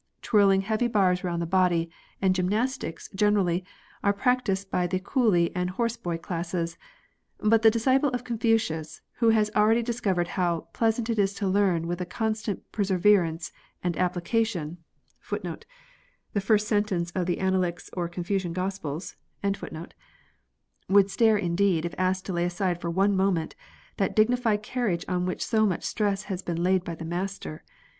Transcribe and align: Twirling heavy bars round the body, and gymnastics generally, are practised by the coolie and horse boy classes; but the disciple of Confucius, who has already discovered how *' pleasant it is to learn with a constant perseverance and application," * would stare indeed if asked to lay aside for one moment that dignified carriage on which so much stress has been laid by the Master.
Twirling 0.23 0.61
heavy 0.61 0.87
bars 0.87 1.23
round 1.23 1.43
the 1.43 1.45
body, 1.45 1.87
and 2.23 2.33
gymnastics 2.33 3.07
generally, 3.13 3.63
are 4.03 4.11
practised 4.11 4.71
by 4.71 4.87
the 4.87 4.99
coolie 4.99 5.51
and 5.53 5.69
horse 5.69 5.95
boy 5.95 6.17
classes; 6.17 6.75
but 7.39 7.61
the 7.61 7.69
disciple 7.69 8.09
of 8.09 8.23
Confucius, 8.23 9.01
who 9.17 9.29
has 9.29 9.51
already 9.55 9.83
discovered 9.83 10.29
how 10.29 10.61
*' 10.65 10.73
pleasant 10.73 11.07
it 11.11 11.19
is 11.19 11.35
to 11.35 11.47
learn 11.47 11.85
with 11.85 12.01
a 12.01 12.07
constant 12.07 12.63
perseverance 12.71 13.51
and 13.83 13.95
application," 13.95 14.79
* 14.99 15.19
would 15.31 15.45
stare 15.45 16.57
indeed 21.37 21.85
if 21.85 21.93
asked 21.99 22.25
to 22.25 22.33
lay 22.33 22.45
aside 22.45 22.81
for 22.81 22.89
one 22.89 23.15
moment 23.15 23.55
that 23.97 24.15
dignified 24.15 24.63
carriage 24.63 25.05
on 25.07 25.27
which 25.27 25.45
so 25.45 25.63
much 25.67 25.83
stress 25.83 26.23
has 26.23 26.41
been 26.41 26.63
laid 26.63 26.83
by 26.83 26.95
the 26.95 27.05
Master. 27.05 27.61